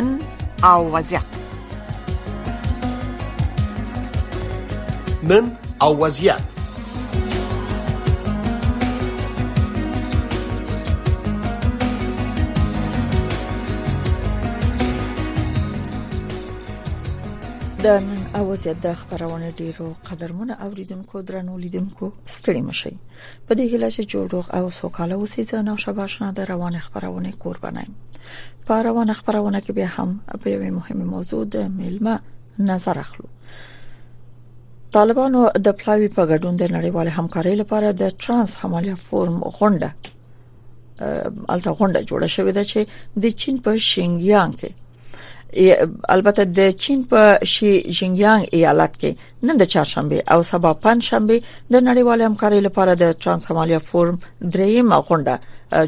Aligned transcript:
있는 0.00 0.20
الوزع 0.64 1.20
من 5.22 5.54
الوزيات 5.82 6.42
dan 17.82 18.15
اواز 18.40 18.64
د 18.84 18.92
خبرونه 19.00 19.50
ډیرو 19.58 19.84
قدرمن 20.08 20.50
اوریدونکو 20.64 21.16
درنو 21.28 21.54
لیدونکو 21.62 22.06
ستړي 22.34 22.60
مشي 22.68 22.92
په 23.46 23.52
دې 23.54 23.64
هیله 23.72 23.88
چې 23.94 24.02
جوړ 24.12 24.26
او 24.58 24.64
سوکاله 24.80 25.14
اوسې 25.20 25.42
ځنه 25.50 25.74
شباشنه 25.84 26.28
د 26.38 26.48
روان 26.52 26.74
خبرونه 26.86 27.30
قربانایم 27.44 27.94
په 28.66 28.74
روان 28.88 29.12
خبرونه 29.20 29.60
کې 29.64 29.70
به 29.70 29.86
هم 29.96 30.20
په 30.42 30.50
یو 30.54 30.74
مهم 30.78 30.98
موضوع 31.14 31.42
د 31.56 31.66
ملما 31.80 32.16
نظر 32.70 32.98
اخلو 33.06 33.26
طالبانو 34.96 35.48
د 35.68 35.78
پلاوی 35.80 36.08
په 36.08 36.26
ګډون 36.26 36.56
د 36.62 36.64
نړیوال 36.76 37.08
همکارۍ 37.18 37.54
لپاره 37.62 37.92
د 38.02 38.08
ترانس 38.22 38.56
حمالیه 38.64 38.94
فورم 39.10 39.38
غونډه 39.38 39.90
الته 41.48 41.70
غونډه 41.70 42.00
جوړه 42.10 42.28
شوې 42.36 42.52
ده 42.56 42.64
چې 42.64 42.88
د 43.24 43.38
چین 43.44 43.58
په 43.68 43.76
شینګیانګ 43.90 44.54
کې 44.62 44.72
البته 46.10 46.44
د 46.44 46.70
چین 46.70 47.04
په 47.10 47.38
شي 47.44 47.72
جنګیانګ 47.98 48.44
ایالت 48.52 48.96
کې 49.00 49.10
نن 49.42 49.56
د 49.56 49.62
چهارشنبه 49.74 50.22
او 50.32 50.42
سبا 50.42 50.72
پنځشنبه 50.74 51.42
د 51.72 51.84
نړیوال 51.88 52.22
همکارۍ 52.22 52.60
لپاره 52.68 52.94
د 52.94 53.12
ترانس 53.24 53.46
همالیا 53.50 53.78
فورم 53.78 54.18
دریم 54.54 54.92
غونډه 55.06 55.34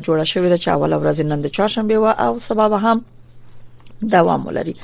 جوړه 0.04 0.24
شوې 0.32 0.48
ده 0.52 0.58
چې 0.62 0.68
اوله 0.76 0.96
ورځ 1.02 1.20
نن 1.20 1.40
د 1.40 1.46
چهارشنبه 1.46 1.98
و 1.98 2.06
او 2.26 2.38
سبا 2.48 2.68
به 2.68 2.78
هم 2.86 3.04
دوام 4.12 4.46
ولري 4.46 4.74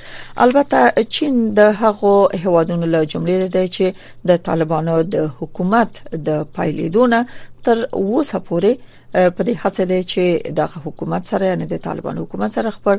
البته 0.44 1.04
چین 1.16 1.54
د 1.60 1.74
هغو 1.80 2.12
هوادونو 2.46 2.86
له 2.94 3.02
جملې 3.12 3.50
ده 3.56 3.66
چې 3.66 3.84
د 4.32 4.36
طالبانو 4.48 5.02
د 5.02 5.30
حکومت 5.40 5.90
د 6.28 6.44
پایلیدونه 6.56 7.24
تر 7.64 7.86
اوسه 7.92 8.38
پورې 8.48 8.72
په 9.14 9.44
دې 9.48 9.54
هڅه 9.62 9.84
ده 9.90 10.04
چې 10.12 10.54
د 10.58 10.72
حکومت 10.84 11.28
سره 11.32 11.50
یعنی 11.50 11.66
د 11.72 11.80
طالبان 11.86 12.16
حکومت 12.22 12.56
سره 12.58 12.70
خپل 12.76 12.96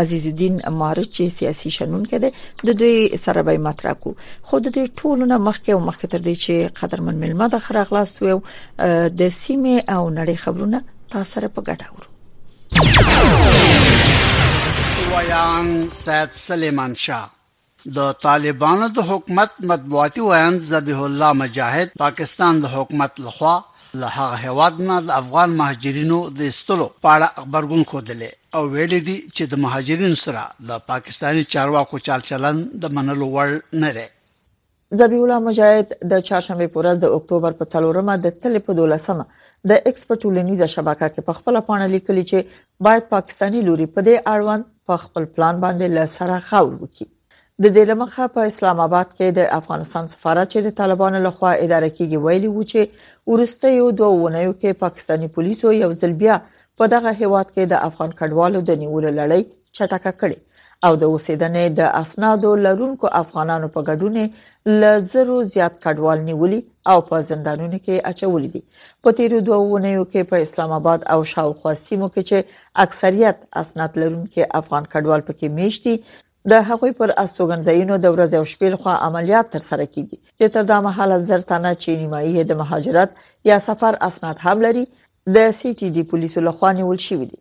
عزیز 0.00 0.24
الدین 0.30 0.54
معرج 0.80 1.08
چې 1.16 1.24
سیاسي 1.38 1.70
شنون 1.76 2.02
کده 2.12 2.30
د 2.70 2.78
دوی 2.82 2.96
سره 3.24 3.40
به 3.48 3.54
مطرح 3.68 3.94
کو 4.04 4.10
خود 4.48 4.62
دې 4.74 4.84
ټولونه 4.98 5.34
مخکې 5.48 5.70
او 5.74 5.80
مخکې 5.88 6.06
تر 6.12 6.20
دې 6.26 6.34
چې 6.44 6.80
قدرمن 6.80 7.16
ملما 7.24 7.46
د 7.54 7.64
خره 7.68 7.84
خلاص 7.88 8.12
وي 8.22 8.34
د 9.20 9.32
سیمه 9.38 9.76
او 9.96 10.02
نړۍ 10.18 10.36
خبرونه 10.44 10.82
تاسو 11.12 11.30
سره 11.34 11.48
په 11.54 11.60
ګټه 11.68 11.86
ورو 11.94 12.14
ویان 15.14 15.66
سید 16.02 16.30
سلیمان 16.46 16.94
شاه 17.06 17.30
د 17.96 18.12
طالبانو 18.26 18.90
د 18.98 19.08
حکومت 19.12 19.56
مطبوعاتي 19.72 20.26
ویان 20.28 20.60
ذبیح 20.72 20.98
الله 21.08 21.32
مجاهد 21.42 21.98
پاکستان 22.04 22.60
د 22.62 22.70
حکومت 22.76 23.20
لخوا 23.28 23.54
له 24.00 24.08
هغه 24.18 24.36
هواد 24.46 24.74
نه 24.88 24.96
د 25.06 25.10
افغان 25.22 25.48
مهاجرینو 25.60 26.18
د 26.38 26.50
استلو 26.52 26.86
په 27.04 27.08
اړه 27.16 27.28
خبرګون 27.44 27.82
خوده 27.92 28.14
او 28.56 28.62
ویل 28.74 28.92
دي 29.08 29.16
چې 29.36 29.42
د 29.52 29.62
مهاجرینو 29.64 30.18
سره 30.26 30.42
د 30.68 30.84
پاکستانی 30.90 31.42
چارواکو 31.56 31.96
چال 32.08 32.20
چلن 32.28 32.56
د 32.84 32.94
منلو 32.98 33.26
وړ 33.36 33.50
نه 33.84 33.90
دی 33.96 34.06
زبیح 35.00 35.20
الله 35.24 35.38
مجاهد 35.48 35.88
د 36.12 36.22
چهارشنبه 36.28 36.66
پورې 36.74 36.92
د 37.04 37.16
اکتوبر 37.16 37.52
په 37.62 37.70
4مه 37.74 38.14
د 38.26 38.36
تل 38.44 38.54
په 38.68 38.76
12مه 38.80 39.24
د 39.72 39.82
ایکسپورت 39.90 40.20
ولنيزه 40.28 40.70
شبکه 40.76 41.08
کې 41.14 41.28
په 41.28 41.38
خپل 41.38 41.60
پاڼه 41.70 41.88
لیکلي 41.96 42.24
چې 42.30 42.86
باید 42.88 43.10
پاکستانی 43.18 43.60
لوري 43.68 43.88
په 43.98 44.06
دې 44.08 44.32
اړوند 44.34 44.70
په 44.90 45.02
خپل 45.04 45.28
پلان 45.36 45.60
باندې 45.64 45.94
لسره 45.98 46.40
خاور 46.50 46.74
وکړي 46.82 47.10
د 47.64 47.66
دې 47.74 47.82
لمخه 47.90 48.24
په 48.32 48.40
اسلام 48.48 48.80
اباد 48.86 49.08
کې 49.18 49.26
د 49.36 49.40
افغانستان 49.58 50.04
سفارت 50.14 50.46
چې 50.54 50.58
د 50.66 50.72
طالبانو 50.80 51.18
لخوا 51.26 51.52
اداره 51.64 51.88
کیږي 51.98 52.18
ویلي 52.24 52.48
و 52.52 52.64
چې 52.72 52.80
ورسته 53.32 53.66
یو 53.80 53.86
دوه 54.00 54.16
ونیو 54.24 54.50
کې 54.60 54.80
پاکستانی 54.84 55.28
پولیسو 55.38 55.68
یو 55.82 55.88
ځل 56.00 56.12
بیا 56.22 56.34
په 56.78 56.84
دغه 56.94 57.10
هیواد 57.20 57.46
کې 57.54 57.64
د 57.72 57.80
افغان 57.88 58.10
کډوالو 58.18 58.60
د 58.70 58.78
نیولو 58.82 59.10
لړۍ 59.20 59.40
چټکه 59.76 60.12
کړې 60.20 60.38
او 60.86 60.92
د 61.04 61.14
اوسیدنې 61.14 61.64
د 61.78 61.82
اسنادو 62.02 62.50
لرونکو 62.66 63.06
افغانانو 63.22 63.68
په 63.78 63.84
ګډون 63.88 64.14
له 64.84 64.92
زرو 65.14 65.36
زیات 65.54 65.74
کډوال 65.86 66.18
نیولي 66.30 66.60
او 66.94 66.98
په 67.08 67.16
زندانونو 67.30 67.76
کې 67.84 67.94
اچولې 68.10 68.48
دي 68.54 68.62
په 69.06 69.16
تیرو 69.22 69.38
دوه 69.48 69.62
ونیو 69.72 70.04
کې 70.12 70.22
په 70.34 70.44
اسلام 70.48 70.76
اباد 70.82 71.00
او 71.16 71.18
شاوخوا 71.32 71.74
سیمو 71.86 72.08
کې 72.14 72.22
چې 72.28 72.38
اکثریت 72.86 73.38
اسناد 73.64 73.92
لرونکو 74.02 74.42
افغان 74.62 74.90
کډوال 74.94 75.20
پکې 75.28 75.46
میشتي 75.60 75.96
د 76.50 76.56
هغوی 76.66 76.92
پر 76.98 77.10
استوګنځایونو 77.20 77.94
د 78.02 78.06
ورځې 78.14 78.36
او 78.40 78.44
شپې 78.50 78.68
لخوا 78.74 78.94
عملیات 79.06 79.46
تر 79.54 79.62
سره 79.68 79.86
کیږي 79.94 80.18
چې 80.38 80.52
تر 80.56 80.66
دا 80.68 80.76
مهاله 80.86 81.16
زرتانه 81.30 81.72
چینی 81.84 82.06
مایه 82.12 82.44
د 82.50 82.58
مهاجرت 82.60 83.16
یا 83.50 83.56
سفر 83.64 83.98
اسناد 84.08 84.44
هم 84.44 84.62
لري 84.66 84.84
د 85.36 85.38
سی 85.60 85.72
ټي 85.80 85.88
ډي 85.96 86.04
پولیسو 86.12 86.44
لخوا 86.50 86.70
نیول 86.80 87.00
شوې 87.06 87.26
دي 87.32 87.40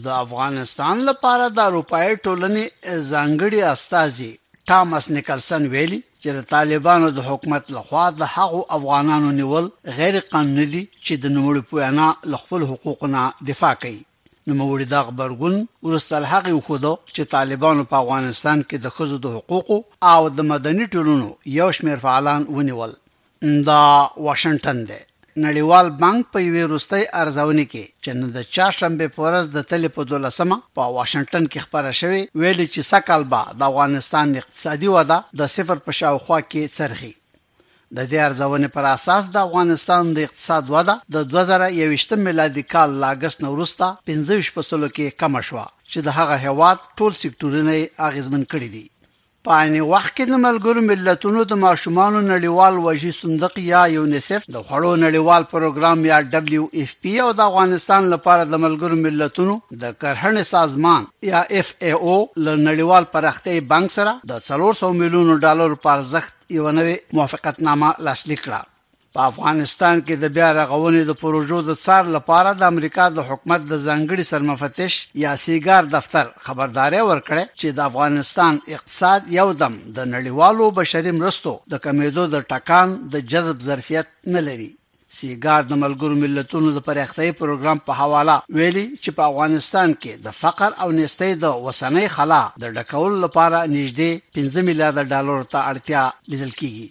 د 0.04 0.08
افغانستان 0.26 0.98
لپاره 1.10 1.46
د 1.50 1.60
اروپای 1.70 2.10
ټولنې 2.26 2.64
ځانګړي 3.12 3.60
استاذي 3.74 4.32
ټامس 4.70 5.06
نیکلسن 5.16 5.64
ویلي 5.74 6.00
چې 6.22 6.30
د 6.38 6.40
طالبانو 6.54 7.08
د 7.18 7.20
حکومت 7.30 7.64
لخوا 7.78 8.04
د 8.20 8.24
هغو 8.36 8.60
افغانانو 8.78 9.30
نیول 9.40 9.66
غیر 9.98 10.16
قانوني 10.34 10.66
دي 10.74 10.84
چې 11.06 11.14
د 11.24 11.26
نوموړي 11.36 11.62
پویانا 11.70 12.08
له 12.32 12.38
خپل 12.44 12.62
حقوقنا 12.72 13.24
دفاع 13.50 13.74
کوي 13.84 14.04
نوموړي 14.50 14.86
دا 14.94 15.02
خبرګون 15.08 15.56
ورسته 15.88 16.14
الحق 16.22 16.46
وکړو 16.58 16.94
چې 17.16 17.24
طالبانو 17.36 17.84
په 17.90 17.96
افغانستان 18.04 18.58
کې 18.68 18.78
د 18.84 18.88
خزو 18.98 19.18
د 19.26 19.38
حقوقو 19.38 19.78
او 20.14 20.22
د 20.38 20.50
مدني 20.52 20.86
ټولنو 20.94 21.28
یو 21.60 21.68
شمېر 21.78 21.98
فعالان 22.06 22.42
ونیول 22.56 22.92
دا 23.70 23.84
واشنگټن 24.28 24.78
دی 24.92 25.02
نړیوال 25.48 25.88
بانک 26.02 26.22
په 26.34 26.40
یوې 26.48 26.64
روستۍ 26.72 27.04
ارزونې 27.22 27.66
کې 27.72 27.84
چې 28.04 28.12
نن 28.20 28.30
د 28.38 28.38
چاشنبه 28.56 29.08
پورز 29.16 29.46
د 29.56 29.60
تلې 29.70 29.90
په 29.96 30.02
دولسمه 30.12 30.58
په 30.76 30.84
واشنگټن 30.96 31.44
کې 31.52 31.60
خبره 31.66 31.92
شوې 32.00 32.22
ویلي 32.40 32.68
چې 32.74 32.80
سکل 32.92 33.22
با 33.34 33.42
د 33.58 33.62
افغانستان 33.70 34.28
اقتصادي 34.42 34.90
وده 34.96 35.18
د 35.40 35.42
صفر 35.56 35.78
په 35.86 35.92
شاوخوا 36.00 36.40
کې 36.52 36.64
څرخي 36.78 37.14
د 37.98 38.00
دې 38.12 38.20
ارزونې 38.28 38.68
پر 38.76 38.84
اساس 38.96 39.24
د 39.30 39.38
افغانستان 39.48 40.04
د 40.14 40.18
اقتصاد 40.28 40.64
وده 40.76 40.96
د 41.16 41.18
2021 41.34 42.26
میلادي 42.28 42.64
کال 42.74 42.90
لاګس 43.04 43.34
نو 43.42 43.48
وروسته 43.56 43.86
15% 44.12 44.96
کې 44.96 45.08
کم 45.22 45.34
شوه 45.48 45.66
چې 45.92 46.00
د 46.06 46.10
هغه 46.20 46.36
هواد 46.46 46.78
ټول 46.98 47.12
سکتورونه 47.24 47.74
اغیزمن 48.10 48.44
کړي 48.54 48.70
دي 48.76 48.86
په 49.48 49.52
عین 49.62 49.76
وخت 49.94 50.12
کې 50.16 50.26
د 50.30 50.36
ملګرو 50.48 50.82
ملتونو 50.92 51.40
د 51.52 51.60
ماشومانو 51.66 52.20
نړیوال 52.32 52.74
وږي 52.86 53.12
صندوق 53.22 53.54
یا 53.74 53.84
یونیسف 53.98 54.42
د 54.56 54.56
خوړو 54.68 54.92
نړیوال 55.06 55.44
پروګرام 55.54 56.00
یا 56.12 56.18
دبليو 56.34 56.64
اف 56.82 56.92
پی 57.02 57.14
او 57.26 57.30
د 57.38 57.40
افغانستان 57.50 58.02
لپاره 58.14 58.44
د 58.48 58.54
ملګرو 58.66 58.96
ملتونو 59.06 59.54
د 59.84 59.86
کرهنې 60.02 60.44
سازمان 60.56 61.02
یا 61.32 61.42
اف 61.60 61.68
ای 61.86 61.94
او 62.06 62.16
ل 62.46 62.48
نړیوال 62.68 63.04
پرختي 63.14 63.56
بانک 63.72 63.90
سره 64.00 64.12
د 64.34 64.42
300 64.50 64.92
میلیونو 65.04 65.34
ډالر 65.48 65.70
پر 65.84 65.90
ارزښت 65.98 66.32
یو 66.58 66.66
نوې 66.80 66.96
موافقتنامه 67.18 67.90
لاسلیک 68.08 68.40
کړه 68.50 68.62
په 69.16 69.22
افغانستان 69.32 69.96
کې 70.06 70.16
د 70.24 70.26
بیا 70.36 70.50
رغونې 70.62 71.02
د 71.06 71.12
پروژو 71.24 71.58
د 71.66 71.72
څار 71.86 72.04
لپاره 72.16 72.50
د 72.54 72.62
امریکا 72.74 73.06
د 73.12 73.20
حکومت 73.30 73.62
د 73.68 73.74
ځنګړي 73.88 74.24
سرمفتش 74.32 74.94
یا 75.26 75.32
سیګار 75.46 75.84
دفتر 75.96 76.26
خبرداري 76.46 77.02
ورکړه 77.10 77.44
چې 77.60 77.68
د 77.78 77.80
افغانستان 77.90 78.54
اقتصاد 78.76 79.22
یو 79.40 79.48
دم 79.62 79.74
د 79.98 79.98
نړیوالو 80.16 80.66
بشري 80.80 81.12
مرستو 81.20 81.52
د 81.72 81.74
کمیدو 81.86 82.24
د 82.34 82.38
ټکان 82.52 82.88
د 83.14 83.16
جذب 83.32 83.58
ظرفیت 83.70 84.08
نه 84.34 84.42
لري 84.48 84.70
سیګار 85.20 85.62
د 85.68 85.74
ملګرو 85.84 86.16
ملتونو 86.24 86.68
د 86.74 86.80
پراختیايي 86.88 87.32
پروګرام 87.42 87.78
په 87.88 87.92
حواله 88.02 88.36
ویلي 88.58 88.86
چې 89.04 89.10
په 89.18 89.22
افغانستان 89.32 89.90
کې 90.02 90.14
د 90.26 90.28
فقر 90.42 90.70
او 90.82 90.88
نستۍ 91.00 91.32
د 91.44 91.46
وسنۍ 91.66 92.08
خلا 92.16 92.44
د 92.64 92.66
ډکول 92.78 93.14
لپاره 93.26 93.58
نږدې 93.78 94.12
15 94.34 94.68
میلیارډ 94.68 95.06
ډالر 95.14 95.40
ته 95.54 95.60
اړتیا 95.72 96.04
لیدل 96.32 96.52
کیږي 96.62 96.88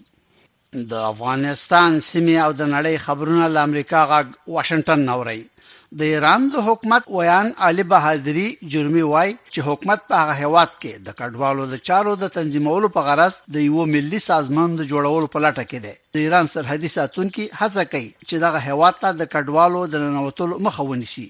د 0.90 0.92
افغانستان 1.12 1.90
سیمه 2.10 2.34
او 2.44 2.50
د 2.60 2.62
نړۍ 2.74 2.96
خبرونه 3.06 3.44
له 3.54 3.60
امریکا 3.68 4.00
غا 4.10 4.20
واشنگټن 4.54 5.00
نوري 5.10 5.40
د 5.98 6.00
ایران 6.12 6.40
د 6.54 6.56
حکومت 6.66 7.02
ویان 7.16 7.46
علي 7.68 7.84
بهادری 7.92 8.48
جرمي 8.72 9.04
وای 9.12 9.30
چې 9.54 9.60
حکومت 9.68 10.00
په 10.08 10.14
هغه 10.22 10.34
هواد 10.42 10.70
کې 10.82 10.92
د 11.06 11.08
کډوالو 11.18 11.62
د 11.72 11.74
چارو 11.88 12.12
د 12.22 12.24
تنظیمولو 12.36 12.88
په 12.96 13.00
غرض 13.08 13.34
د 13.54 13.56
یو 13.68 13.80
ملي 13.94 14.20
سازمان 14.30 14.68
د 14.76 14.80
جوړولو 14.90 15.26
په 15.34 15.38
لټه 15.44 15.64
کې 15.70 15.78
دی 15.84 15.94
د 16.14 16.16
ایران 16.24 16.44
سرحدي 16.54 16.90
ساتونکو 16.98 17.42
هڅه 17.60 17.82
کوي 17.92 18.10
چې 18.28 18.36
دغه 18.44 18.58
هواد 18.68 18.94
ته 19.02 19.08
د 19.12 19.22
کډوالو 19.32 19.80
د 19.92 19.94
ننوتلو 20.04 20.54
مخه 20.66 20.82
ونیسي 20.90 21.28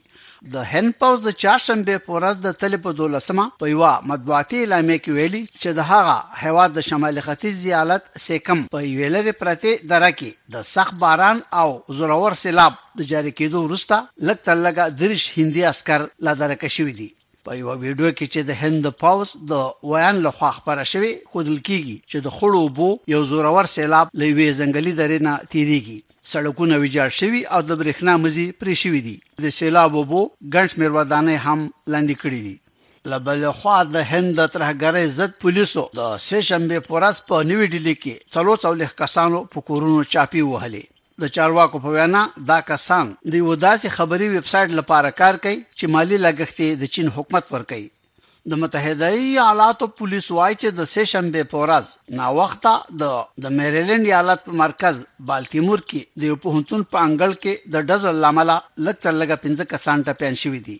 د 0.55 0.56
هند 0.73 0.90
پوز 1.00 1.19
د 1.25 1.29
چاشنبه 1.43 1.94
په 2.05 2.11
ورځ 2.17 2.37
د 2.43 2.49
تلې 2.61 2.79
په 2.85 2.90
دولسمه 3.00 3.44
په 3.61 3.64
یو 3.75 3.82
مطبوعاتي 4.11 4.58
اعلامیه 4.62 4.99
کې 5.05 5.12
ویلي 5.17 5.43
چې 5.62 5.69
د 5.79 5.81
هغه 5.93 6.17
هواد 6.43 6.70
د 6.75 6.81
شمالي 6.88 7.20
ختیځ 7.26 7.55
زیالت 7.67 8.02
سیکم 8.26 8.58
په 8.73 8.79
ویلرې 8.99 9.32
پرته 9.40 9.70
درکې 9.93 10.31
د 10.55 10.56
سخت 10.75 10.94
باران 11.02 11.38
او 11.61 11.69
زورور 11.99 12.32
سیلاب 12.44 12.73
د 12.99 13.00
جاری 13.11 13.32
کېدو 13.38 13.58
وروسته 13.62 13.96
لک 14.26 14.38
تلګه 14.49 14.85
درش 15.02 15.23
هندي 15.37 15.62
عسكر 15.70 16.00
لا 16.25 16.32
درکه 16.43 16.69
شوې 16.76 16.94
دي 17.00 17.11
په 17.44 17.50
یو 17.61 17.69
ویډیو 17.85 18.08
کې 18.19 18.26
چې 18.32 18.40
د 18.49 18.50
هند 18.62 18.85
پاوس 19.02 19.31
د 19.50 19.52
ویان 19.90 20.17
له 20.25 20.31
خوا 20.37 20.50
خبره 20.58 20.85
شوې 20.93 21.12
خودل 21.31 21.58
کیږي 21.69 21.96
چې 22.11 22.19
د 22.26 22.29
خړو 22.37 22.62
بو 22.76 22.88
یو 23.14 23.20
زورور 23.31 23.67
سیلاب 23.76 24.06
لوي 24.20 24.49
زنګلي 24.61 24.93
درې 25.00 25.19
نه 25.26 25.35
تیریږي 25.52 26.00
سړکونه 26.34 26.75
ویجاړ 26.82 27.10
شوي 27.20 27.42
او 27.54 27.60
د 27.69 27.70
برېښنا 27.80 28.12
مزي 28.25 28.46
پرې 28.60 28.75
شوي 28.82 29.00
دي 29.08 29.16
د 29.44 29.46
سیلاب 29.58 29.90
وبو 30.00 30.20
ګنټ 30.54 30.70
مروادانه 30.80 31.34
هم 31.46 31.60
لاندې 31.92 32.14
کړې 32.22 32.40
دي 32.46 32.56
لبل 33.10 33.40
خو 33.58 33.72
د 33.94 33.96
هند 34.10 34.28
د 34.40 34.42
ترهګرۍ 34.54 35.06
ضد 35.19 35.32
پولیسو 35.42 35.84
د 35.98 36.00
سه 36.26 36.38
شنبه 36.48 36.76
پورس 36.88 37.16
په 37.28 37.34
نیو 37.50 37.62
ډیلی 37.75 37.94
کې 38.02 38.14
څلور 38.34 38.56
څلور 38.64 38.90
کسانو 39.02 39.38
په 39.52 39.58
کورونو 39.69 40.00
چاپی 40.12 40.42
وهلې 40.46 40.84
د 41.22 41.25
چارواکو 41.34 41.76
په 41.84 41.88
وینا 41.96 42.22
دا 42.50 42.58
کسان 42.70 43.06
د 43.30 43.32
یو 43.42 43.52
داسې 43.66 43.86
خبري 43.96 44.26
ویب 44.32 44.46
سټ 44.52 44.69
لپاره 44.78 45.16
کار 45.20 45.34
کوي 45.44 45.58
چې 45.78 45.84
مالی 45.94 46.16
لګښتې 46.26 46.69
د 46.80 46.82
چین 46.94 47.06
حکومت 47.16 47.44
ورکوي 47.54 47.88
د 48.50 48.56
متحده 48.60 49.08
ایالاتو 49.22 49.86
پولیس 50.00 50.26
وایي 50.34 50.54
چې 50.62 50.68
د 50.78 50.88
سیشن 50.92 51.26
به 51.34 51.48
پورز 51.52 51.86
نا 52.20 52.28
وخته 52.38 52.70
د 53.00 53.16
د 53.46 53.54
میریلند 53.56 54.08
ایالت 54.10 54.40
په 54.46 54.54
مرکز 54.60 55.02
بالټیمور 55.30 55.82
کې 55.90 56.20
د 56.20 56.28
یو 56.30 56.36
پهنتون 56.44 56.86
په 56.94 57.02
انګل 57.08 57.34
کې 57.42 57.54
د 57.76 57.88
ډزل 57.90 58.16
لامل 58.24 58.52
لکتر 58.86 59.12
لګه 59.22 59.36
پنځه 59.44 59.68
کسان 59.74 60.06
ټپيان 60.08 60.34
شوې 60.42 60.60
دي 60.68 60.78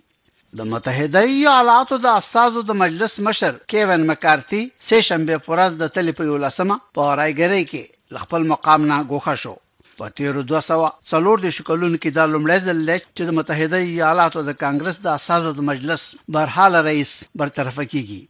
د 0.59 0.69
متحده 0.73 1.25
ایالاتو 1.37 2.01
د 2.07 2.17
استادو 2.23 2.65
د 2.71 2.81
مجلس 2.85 3.19
مشر 3.31 3.61
کیون 3.75 4.09
مکارتي 4.13 4.63
سه 4.89 5.05
شنبه 5.11 5.45
پورز 5.49 5.79
د 5.85 5.93
تلی 5.99 6.19
په 6.21 6.31
یولسمه 6.33 6.81
په 6.99 7.13
رايګری 7.23 7.63
کې 7.73 8.25
خپل 8.27 8.51
مقام 8.55 8.93
نه 8.93 8.99
ګوښه 9.15 9.35
شو 9.45 9.57
په 9.99 10.07
تیر 10.17 10.35
2014 10.51 11.57
کلونو 11.69 11.97
کې 12.03 12.11
د 12.13 12.19
لومړي 12.33 12.59
ځل 12.67 12.79
چې 13.17 13.23
د 13.25 13.31
متحده 13.39 13.79
ایالاتو 13.91 14.39
د 14.49 14.51
کانګرس 14.63 14.97
د 15.03 15.07
اساسو 15.19 15.51
د 15.57 15.61
مجلس 15.71 16.03
برحال 16.35 16.73
رئیس 16.89 17.13
برطرف 17.41 17.77
کیږي 17.93 18.21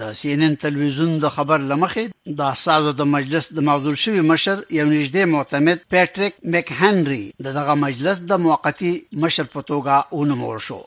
د 0.00 0.02
سی 0.18 0.26
ان 0.34 0.40
ان 0.46 0.54
تلویزیون 0.66 1.10
د 1.24 1.26
خبر 1.36 1.58
لمخې 1.70 2.04
د 2.38 2.40
اساسو 2.54 2.90
د 3.00 3.02
مجلس 3.16 3.44
د 3.56 3.58
معزول 3.68 3.96
شوی 4.04 4.20
مشر 4.32 4.56
یو 4.78 4.86
نږدې 4.96 5.22
معتمد 5.34 5.78
پیټریک 5.92 6.32
مک 6.52 6.66
هنري 6.80 7.24
دغه 7.46 7.72
مجلس 7.86 8.16
د 8.30 8.32
موقتی 8.46 8.92
مشر 9.22 9.46
په 9.54 9.60
توګه 9.70 9.94
ونومول 10.18 10.58
شو 10.66 10.80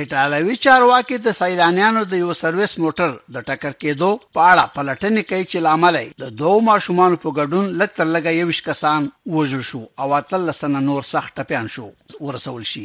ایټالوي 0.00 0.54
چارواکي 0.64 1.16
د 1.24 1.32
سیلانیانو 1.38 2.02
د 2.10 2.20
یو 2.20 2.34
سرویس 2.40 2.74
موټر 2.84 3.08
د 3.36 3.42
ټکر 3.48 3.72
کېدو 3.82 4.08
پاړه 4.36 4.62
پلټنې 4.76 5.24
کوي 5.32 5.48
چې 5.50 5.64
لامل 5.66 5.98
د 6.22 6.30
دوه 6.42 6.62
ماشومان 6.68 7.16
په 7.24 7.32
ګډون 7.38 7.66
لکتر 7.82 8.08
لګا 8.12 8.32
یو 8.36 8.46
کسان 8.68 9.08
وژل 9.34 9.66
شو 9.72 9.80
او 10.04 10.06
اتل 10.20 10.48
سن 10.60 10.78
نور 10.86 11.08
سخت 11.10 11.34
ټپيان 11.42 11.68
شو 11.76 11.84
ورسول 12.28 12.64
شي 12.72 12.82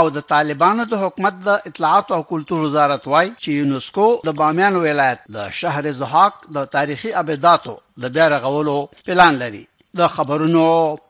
او 0.00 0.02
د 0.18 0.26
طالبانو 0.34 0.88
د 0.92 1.00
حکومت 1.04 1.40
د 1.48 1.56
اطلاعات 1.72 2.12
او 2.18 2.20
کلتور 2.34 2.60
وزارت 2.66 3.08
وای 3.14 3.24
چې 3.30 3.58
یونسکو 3.62 4.08
د 4.32 4.36
بامیان 4.44 4.78
ولایت 4.84 5.24
د 5.40 5.50
شهر 5.62 5.90
زحاق 6.02 6.38
د 6.60 6.70
تاریخي 6.78 7.14
ابداتو 7.24 7.76
د 8.06 8.14
بیا 8.20 8.28
رغولو 8.36 8.76
پلان 9.10 9.40
لري 9.46 9.64
د 10.04 10.14
خبرونو 10.20 10.62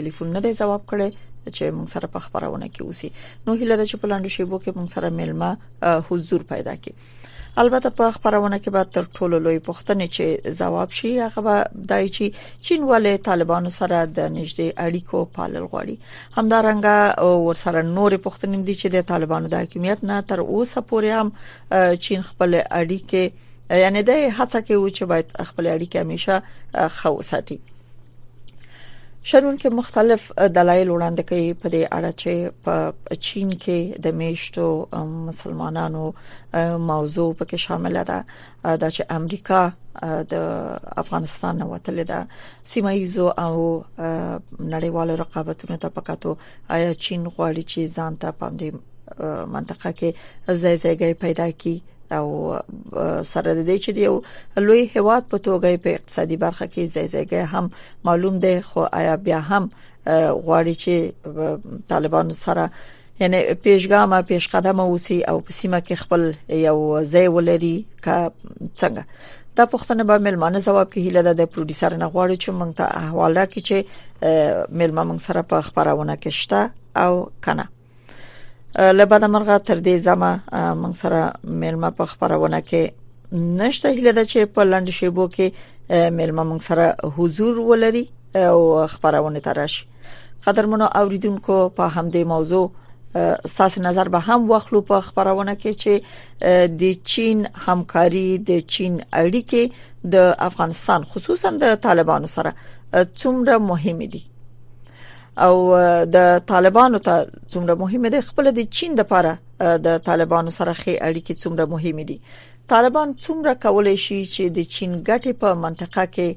ټلیفون 0.00 0.28
نه 0.38 0.44
دی 0.48 0.52
جواب 0.60 0.82
کړي 0.92 1.08
چې 1.56 1.64
موږ 1.76 1.88
سره 1.94 2.06
په 2.18 2.26
خبرونه 2.26 2.66
کې 2.74 2.82
اوسي 2.86 3.08
نو 3.48 3.58
هیله 3.60 3.74
ده 3.80 3.84
چې 3.90 3.96
په 4.04 4.14
لاندې 4.14 4.38
شیبو 4.38 4.56
کې 4.62 4.70
موږ 4.78 4.88
سره 4.94 5.08
ملما 5.20 5.50
حضور 6.10 6.42
پیدا 6.54 6.74
کړي 6.84 6.94
البته 7.62 7.90
په 7.98 8.06
خبرونه 8.14 8.56
کې 8.64 8.72
به 8.74 8.90
تر 8.94 9.06
ټولو 9.18 9.38
لوی 9.44 9.58
پوښتنه 9.66 10.06
چې 10.16 10.56
جواب 10.58 10.90
شي 10.98 11.10
هغه 11.18 11.44
به 11.44 11.54
دای 11.92 12.08
چې 12.16 12.24
چین 12.68 12.80
ولې 12.90 13.22
طالبانو 13.28 13.70
سره 13.78 14.00
د 14.18 14.20
نږدې 14.36 14.68
اړیکو 14.86 15.20
پالل 15.38 15.64
غواړي 15.70 15.96
همدارنګه 16.38 17.38
ورسره 17.46 17.80
نورې 17.96 18.18
پوښتنې 18.26 18.58
دي 18.70 18.74
چې 18.80 18.88
د 18.96 19.06
طالبانو 19.12 19.46
د 19.52 19.62
حاکمیت 19.62 20.00
نه 20.10 20.16
تر 20.32 20.38
اوسه 20.42 20.80
پورې 20.90 21.10
هم 21.20 21.28
چین 22.08 22.20
خپل 22.30 22.50
اړیکې 22.80 23.24
یعنی 23.84 24.02
د 24.10 24.20
هڅه 24.38 24.58
کې 24.66 24.74
و 24.74 24.90
چې 24.96 25.02
باید 25.14 25.28
خپل 25.52 25.64
اړیکې 25.76 25.98
همیشه 26.04 26.94
خو 26.98 27.12
ساتي 27.30 27.58
شرون 29.28 29.56
کې 29.60 29.70
مختلف 29.76 30.24
دلایل 30.56 30.88
وړاندې 30.90 31.22
کوي 31.30 31.48
په 31.62 31.68
دې 31.74 31.82
اړه 31.96 32.10
چې 32.20 32.32
په 32.66 33.18
چین 33.28 33.48
کې 33.62 33.78
د 34.04 34.06
میشتو 34.20 34.66
مسلمانانو 35.30 36.02
موضوع 36.90 37.26
پکې 37.40 37.58
شامل 37.66 37.94
ده 38.10 38.18
دا 38.82 38.88
چې 38.94 39.02
امریکا 39.18 39.62
د 40.34 40.78
افغانستان 41.02 41.56
وتل 41.72 41.98
ده 42.12 42.20
سیمه 42.74 42.92
ایزو 43.00 43.26
او 43.46 43.50
نړیوال 44.72 45.08
رقابتونو 45.24 45.76
ته 45.86 45.96
پکاتو 45.98 46.36
آیا 46.78 46.94
چین 47.04 47.22
غواړي 47.34 47.62
چې 47.70 47.80
ځان 47.98 48.12
ته 48.26 48.40
پاندې 48.44 48.68
منطقه 49.58 49.90
کې 49.98 50.08
ځای 50.66 50.74
ځای 50.86 51.14
پیدا 51.26 51.46
کړي 51.60 51.76
او 52.14 52.56
سره 53.32 53.50
د 53.54 53.58
دې 53.68 53.76
چې 53.84 53.90
یو 54.06 54.14
لوی 54.68 54.82
هواد 54.96 55.22
په 55.32 55.36
توګه 55.46 55.82
په 55.86 55.98
اقتصادي 55.98 56.36
برخه 56.44 56.66
کې 56.74 56.82
زیږیږي 56.94 57.42
هم 57.52 57.64
معلوم 58.04 58.34
دی 58.44 58.54
خو 58.68 58.80
آیا 59.00 59.14
بیا 59.26 59.40
هم 59.50 59.64
غواړي 60.46 60.74
چې 60.82 60.94
طالبان 61.92 62.26
سره 62.44 62.64
یعنی 63.20 63.40
پیشګامه 63.64 64.18
پیشقدمه 64.32 64.82
اوسي 64.90 65.18
او 65.30 65.36
په 65.46 65.52
سیمه 65.60 65.80
کې 65.86 65.94
خپل 66.02 66.22
یو 66.68 66.76
ځای 67.14 67.26
ولري 67.36 67.76
کا 68.04 68.18
څنګه 68.80 69.04
دا 69.56 69.64
پښتنه 69.76 70.02
به 70.10 70.18
ملمانه 70.26 70.58
جواب 70.66 70.88
کې 70.92 70.98
هیله 71.06 71.22
ده 71.22 71.32
د 71.32 71.42
پروډوسر 71.54 71.90
نه 72.02 72.06
غواړي 72.14 72.36
چې 72.42 72.50
مونږ 72.58 72.72
ته 72.78 72.84
احواله 73.04 73.44
کې 73.52 73.60
چې 73.68 73.76
ملما 74.82 75.02
مونږ 75.08 75.20
سره 75.28 75.42
په 75.54 75.70
خبرونه 75.70 76.14
کې 76.22 76.30
شته 76.40 76.60
او 77.06 77.12
کنه 77.46 77.66
له 78.96 79.04
بده 79.10 79.26
مرغه 79.34 79.56
تر 79.66 79.78
دې 79.80 80.04
زما 80.06 80.30
من 80.84 80.92
سره 80.92 81.34
میلمه 81.62 81.90
په 81.98 82.06
خبرونه 82.12 82.60
کې 82.60 83.38
نشته 83.60 83.90
هله 83.98 84.12
د 84.18 84.26
چې 84.30 84.50
په 84.56 84.64
لند 84.72 84.90
شیبو 84.96 85.28
کې 85.36 86.10
میلمه 86.18 86.42
من 86.50 86.58
سره 86.68 87.12
حضور 87.18 87.60
ولري 87.70 88.02
او 88.42 88.86
خبرونه 88.94 89.40
ترش 89.48 89.78
قدرمنو 90.46 90.90
اوریدونکو 91.00 91.56
په 91.76 91.88
همدې 91.96 92.26
موضوع 92.34 92.70
ساس 93.54 93.78
نظر 93.88 94.08
به 94.14 94.20
هم 94.28 94.50
واخلو 94.50 94.80
په 94.92 95.00
خبرونه 95.08 95.54
کې 95.64 95.82
چې 95.82 96.72
د 96.82 96.96
چین 97.12 97.44
همکاري 97.68 98.28
د 98.50 98.60
چین 98.74 99.02
اړیکې 99.24 100.08
د 100.16 100.32
افغانستان 100.50 101.08
خصوصا 101.14 101.54
د 101.64 101.76
طالبانو 101.88 102.32
سره 102.38 102.56
څومره 102.60 103.58
مهمه 103.70 104.06
دي 104.16 104.24
او 105.38 105.74
د 106.16 106.38
طالبانو 106.46 106.98
ته 107.06 107.14
څومره 107.52 107.74
مهمه 107.82 108.08
ده 108.14 108.20
خپل 108.28 108.44
د 108.58 108.68
چین 108.78 108.94
د 108.94 109.00
لپاره 109.00 109.38
د 109.86 109.98
طالبانو 110.06 110.50
سره 110.58 110.72
خې 110.72 110.94
اړیکې 111.08 111.34
څومره 111.42 111.64
مهمه 111.74 112.02
دي 112.02 112.20
طالبان 112.74 113.08
څومره 113.24 113.52
کولای 113.64 113.96
شي 114.06 114.20
چې 114.34 114.42
د 114.58 114.70
چین 114.76 114.90
ګټې 115.08 115.32
په 115.42 115.48
منطقه 115.66 116.04
کې 116.14 116.28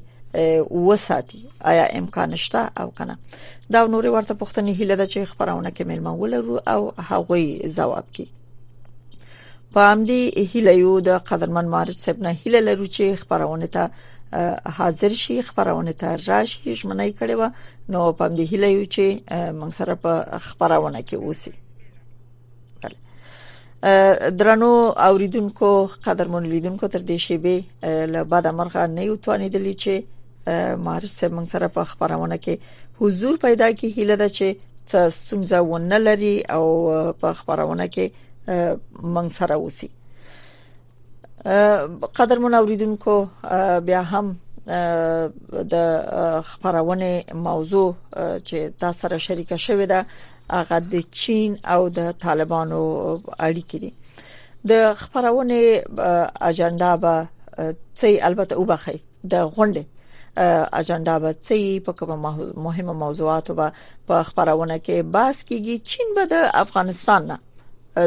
وساتي 0.88 1.40
آیا 1.72 1.86
امکان 2.00 2.36
شته 2.42 2.62
او 2.82 2.88
کنه 2.98 3.16
دا 3.76 3.86
نور 3.94 4.06
ورته 4.10 4.34
پښتني 4.42 4.74
هیله 4.82 4.96
ده 4.96 5.08
چې 5.14 5.20
خبرونه 5.32 5.70
کې 5.70 5.84
ملمن 5.92 6.16
ولرو 6.24 6.58
او 6.74 6.82
هغوی 7.12 7.46
جواب 7.80 8.12
کی 8.18 8.28
پام 9.74 10.04
دی 10.10 10.22
هیله 10.52 10.74
یو 10.84 10.94
د 11.10 11.26
قدرمن 11.32 11.66
مارج 11.74 11.98
صاحب 12.04 12.20
نه 12.28 12.38
هیله 12.44 12.62
لرو 12.68 12.88
چې 12.88 13.04
خبرونه 13.22 13.66
ته 13.66 13.90
حاضر 14.78 15.10
شي 15.26 15.42
خبرونه 15.50 15.92
ته 16.04 16.16
راشي 16.28 16.76
شمنه 16.80 17.12
کړي 17.20 17.34
و 17.42 17.78
نو 17.94 18.02
پم 18.18 18.34
دې 18.38 18.44
هیله 18.52 18.68
یو 18.74 18.86
چې 18.96 19.06
موږ 19.60 19.72
سره 19.80 19.94
په 20.06 20.14
خبرونه 20.48 21.00
کې 21.10 21.16
اوسئ 21.28 21.54
درنو 24.40 24.70
اوریدونکو 25.06 25.70
قدرمن 26.06 26.44
لیدونکو 26.54 26.86
تر 26.96 27.02
دې 27.10 27.18
شیبه 27.26 27.56
له 28.14 28.20
بعد 28.34 28.46
مرغه 28.62 28.82
نه 28.96 29.02
یو 29.08 29.16
توانیدلی 29.28 29.74
چې 29.84 29.92
مارس 30.88 31.16
موږ 31.24 31.46
سره 31.54 31.68
په 31.78 31.82
خبرونه 31.92 32.36
کې 32.48 32.56
حضور 33.00 33.34
پیدا 33.46 33.68
کی 33.80 33.88
هیله 33.96 34.16
ده 34.24 34.30
چې 34.38 34.48
څه 34.90 34.98
ستونزه 35.20 35.60
ونه 35.70 35.98
لري 36.04 36.36
او 36.58 36.64
په 37.24 37.30
خبرونه 37.40 37.86
کې 37.96 38.06
موږ 39.16 39.28
سره 39.40 39.56
اوسئ 39.64 39.90
قدر 42.22 42.38
منوریدونکو 42.46 43.14
بیا 43.90 44.02
هم 44.14 44.26
د 45.74 45.76
خبرونه 46.52 47.10
موضوع 47.48 47.90
چې 48.18 48.58
دا 48.84 48.92
سره 49.02 49.18
شریکه 49.28 49.58
شوې 49.66 49.86
ده 49.92 50.06
هغه 50.52 50.80
د 50.94 50.96
چین 51.22 51.58
او 51.74 51.82
د 52.00 52.12
طالبانو 52.26 52.82
اړیکې 53.48 53.78
دي 53.84 53.92
د 54.72 54.94
خبرونه 55.04 55.58
اجنډا 56.50 56.92
به 57.04 57.14
څه 58.00 58.10
البته 58.30 58.56
وبخي 58.62 58.98
د 59.34 59.36
غونډه 59.58 59.84
اجنډا 60.80 61.16
به 61.24 61.30
څه 61.34 61.84
په 61.86 61.92
کومه 62.00 62.18
مهمه 62.68 62.94
موضوعاتو 63.04 63.56
په 64.08 64.16
خبرونه 64.30 64.80
کې 64.86 64.98
باس 65.18 65.38
کیږي 65.50 65.76
چین 65.92 66.08
به 66.16 66.24
د 66.34 66.36
افغانستان 66.66 67.22
نه 67.32 67.38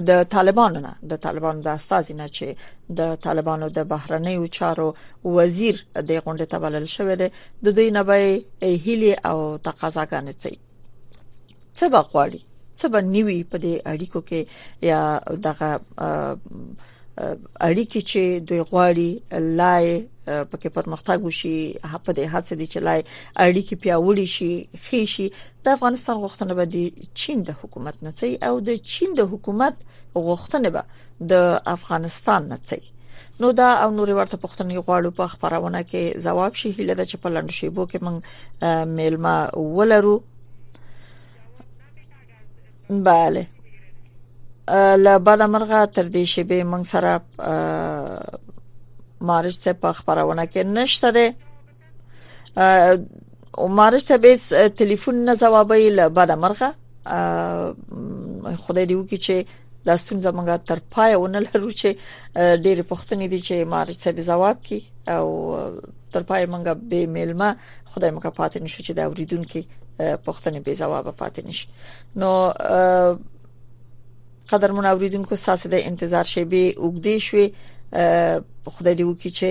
د 0.01 0.23
طالبانو 0.23 0.81
نه 0.81 0.95
د 1.03 1.13
طالبانو 1.25 1.61
د 1.63 1.69
استازي 1.79 2.15
نه 2.15 2.29
چې 2.37 2.55
د 2.99 3.17
طالبانو 3.25 3.69
د 3.71 3.79
بهرنیو 3.91 4.47
چارو 4.57 4.95
وزیر 5.25 5.77
د 5.95 6.11
غونډې 6.25 6.47
ته 6.51 6.59
بلل 6.59 6.87
شوی 6.87 7.17
دی 7.17 7.29
د 7.65 7.73
دوی 7.77 7.91
نه 7.91 8.03
به 8.03 8.43
هیلي 8.63 9.13
او 9.31 9.59
تقاضاګانې 9.59 10.35
څه 10.43 10.57
څه 11.77 11.85
بغواړي 11.95 12.41
څه 12.79 12.87
بنوي 12.93 13.45
په 13.51 13.57
دې 13.65 13.75
اړیکو 13.93 14.21
کې 14.29 14.41
یا 14.83 15.21
دغه 15.47 15.71
اړیکې 17.71 18.01
چې 18.11 18.23
دوی 18.49 18.61
غواړي 18.71 19.11
لای 19.61 20.05
پکې 20.27 20.69
پرمختګ 20.75 21.19
وشي 21.27 21.57
په 22.07 22.13
دې 22.19 22.27
حادثه 22.33 22.55
دي 22.59 22.67
چې 22.73 22.83
لای 22.89 23.01
اړیکې 23.45 23.79
پیاوړي 23.85 24.27
شي 24.35 24.51
خې 24.85 25.01
شي 25.15 25.27
د 25.65 25.75
افغانستان 25.79 26.17
غوښتنه 26.25 26.53
به 26.59 26.65
د 26.75 27.09
چین 27.23 27.43
د 27.49 27.51
حکومت 27.63 28.03
نه 28.03 28.15
او 28.49 28.55
د 28.69 28.77
چین 28.95 29.15
د 29.21 29.27
حکومت 29.33 29.77
غوښتنه 30.27 30.69
به 30.77 30.83
د 31.21 31.33
افغانستان 31.77 32.49
نه 32.53 32.61
نو 33.41 33.53
دا 33.53 33.71
او 33.85 33.91
نورې 33.91 34.15
ورته 34.19 34.37
پښتنې 34.45 34.85
غواړو 34.87 35.11
په 35.19 35.27
خبرونه 35.33 35.83
کې 35.91 36.23
جواب 36.27 36.55
شي 36.61 36.71
هله 36.79 36.95
د 36.99 37.09
چپلند 37.11 37.51
شیبو 37.59 37.87
کې 37.91 37.99
من 38.03 38.95
میلما 38.99 39.35
ولرو 39.57 40.17
bale 43.09 43.45
له 45.05 45.13
بده 45.27 45.47
مرغه 45.55 45.81
تر 45.95 46.07
دې 46.09 46.25
شیبه 46.35 46.65
من 46.75 46.83
سره 46.93 47.13
مارش 49.31 49.57
سه 49.63 49.71
په 49.83 49.91
خبرونه 49.99 50.45
کې 50.53 50.63
نشته 50.77 51.09
ده 51.17 51.27
عمر 53.65 53.93
سبیس 54.09 54.43
ټلیفون 54.79 55.17
نه 55.31 55.35
جوابي 55.43 55.85
له 55.99 56.07
بعد 56.19 56.31
مرغه 56.43 56.71
خدای 58.65 58.87
دی 58.87 58.95
وکي 58.95 59.19
چې 59.27 59.35
دا 59.87 59.97
ستونزه 59.97 60.31
موږ 60.39 60.49
تر 60.73 60.79
پای 60.97 61.15
ونه 61.17 61.39
لرو 61.47 61.71
چې 61.81 61.89
ډېر 62.65 62.79
پښتنې 62.91 63.27
دي 63.33 63.41
چې 63.47 63.55
مارچ 63.73 63.97
سبې 64.05 64.23
جواب 64.29 64.59
کی 64.63 64.79
او 65.07 65.27
تر 66.17 66.23
پای 66.31 66.47
موږ 66.47 66.65
به 66.91 67.07
ملما 67.17 67.55
خدای 67.85 68.11
موږ 68.11 68.27
پاتې 68.27 68.57
نشو 68.67 68.83
چې 68.83 68.91
دا 68.99 69.05
اوریدونکو 69.05 69.61
پښتنې 69.99 70.59
به 70.65 70.75
جواب 70.75 71.07
پاتې 71.21 71.47
نشي 71.47 71.69
نو 72.17 72.53
قدر 74.53 74.73
منوریدونکو 74.79 75.37
ساسه 75.43 75.69
د 75.75 75.85
انتظار 75.91 76.25
شی 76.33 76.45
به 76.45 76.75
وګدې 76.79 77.23
شوي 77.27 77.47
خدای 78.79 78.97
دې 78.99 79.05
وکړي 79.05 79.31
چې 79.39 79.51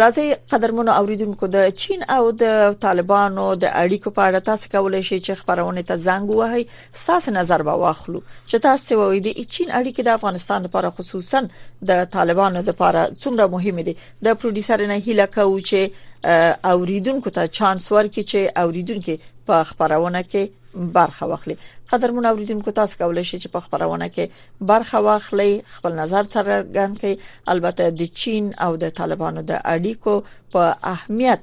راځي 0.00 0.24
قدرمنو 0.52 0.92
اوریدونکو 1.00 1.46
د 1.54 1.58
چین 1.82 2.00
او 2.16 2.22
د 2.42 2.72
طالبانو 2.84 3.44
د 3.64 3.68
اړیکو 3.82 4.14
په 4.16 4.22
اړه 4.28 4.40
تاسو 4.48 4.72
کولای 4.74 5.02
شئ 5.08 5.18
چې 5.26 5.38
خبرونه 5.42 5.82
ته 5.90 5.96
زنګ 6.06 6.24
ووهئ 6.30 6.64
تاسو 7.06 7.34
نظر 7.36 7.62
به 7.68 7.74
واخلو 7.82 8.20
چې 8.50 8.56
تاسو 8.66 8.98
وایي 9.02 9.20
د 9.26 9.30
چین 9.54 9.70
اړیکې 9.80 10.02
د 10.08 10.18
افغانستان 10.18 10.60
لپاره 10.68 10.90
خصوصا 10.98 11.44
د 11.92 12.04
طالبانو 12.16 12.64
لپاره 12.72 13.02
څومره 13.22 13.44
مهمه 13.54 13.82
دي 13.90 13.94
د 13.98 14.26
پروډوسر 14.40 14.86
نه 14.94 14.98
هیله 15.06 15.26
کوو 15.38 15.56
چې 15.70 16.60
اوریدونکو 16.74 17.30
ته 17.38 17.46
چانس 17.60 17.88
ورکړي 17.94 18.24
چې 18.30 18.58
اوریدونکو 18.66 19.18
په 19.48 19.64
خبرونه 19.72 20.22
کې 20.32 20.44
برخه 20.76 21.26
واخلي 21.26 21.56
قدر 21.92 22.10
مون 22.12 22.26
اوریدونکو 22.26 22.70
تاسو 22.70 22.96
کولای 22.98 23.24
شئ 23.24 23.38
چې 23.38 23.48
په 23.48 23.60
خبرونه 23.60 24.08
کې 24.08 24.28
برخه 24.60 24.98
واخلي 25.00 25.50
خپل 25.74 25.92
نظر 25.98 26.22
څرګند 26.34 26.98
کړئ 26.98 27.18
البته 27.54 27.90
د 27.98 28.02
چین 28.22 28.52
او 28.66 28.76
د 28.76 28.90
طالبانو 29.00 29.40
د 29.42 29.60
اړیکو 29.74 30.24
په 30.54 30.76
اهمیت 30.82 31.42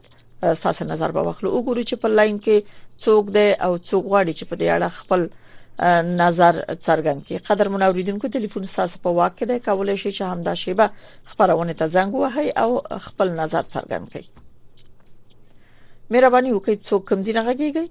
ساسه 0.64 0.86
نظر 0.94 1.12
به 1.18 1.22
واخلو 1.28 1.52
وګورو 1.52 1.88
چې 1.88 1.94
په 2.04 2.08
لاین 2.22 2.40
کې 2.48 2.98
څوک 3.06 3.30
دی 3.38 3.48
او 3.52 3.78
څوک 3.78 4.06
غواړي 4.06 4.34
چې 4.34 4.46
په 4.46 4.56
دې 4.64 4.68
اړه 4.78 4.90
خپل 5.00 5.28
نظر 6.24 6.58
څرګند 6.60 7.24
کړي 7.28 7.48
قدر 7.48 7.70
مون 7.76 7.84
اوریدونکو 7.88 8.28
ټلیفون 8.36 8.66
ساسه 8.74 9.00
په 9.08 9.18
واقع 9.22 9.46
ده 9.54 9.60
کولای 9.70 9.98
شي 9.98 10.12
چې 10.12 10.22
همدا 10.22 10.56
شیبه 10.66 10.90
خبرونه 11.32 11.74
ته 11.80 11.88
زنګ 11.90 12.16
وهي 12.24 12.50
او 12.50 12.70
خپل 13.08 13.30
نظر 13.30 13.62
څرګند 13.76 14.14
کړي 14.14 14.28
مهرباني 16.14 16.52
وکړئ 16.60 16.78
څوک 16.90 17.04
کم 17.10 17.24
زینغه 17.30 17.54
کیږئ 17.64 17.88